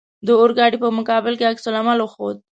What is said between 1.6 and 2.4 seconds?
العمل وښود.